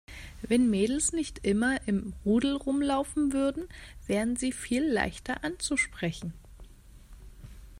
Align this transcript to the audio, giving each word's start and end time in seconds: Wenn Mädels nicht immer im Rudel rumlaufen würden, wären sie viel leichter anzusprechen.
Wenn 0.41 0.67
Mädels 0.67 1.13
nicht 1.13 1.45
immer 1.45 1.87
im 1.87 2.15
Rudel 2.25 2.55
rumlaufen 2.55 3.33
würden, 3.33 3.67
wären 4.07 4.35
sie 4.35 4.51
viel 4.51 4.83
leichter 4.83 5.43
anzusprechen. 5.43 6.33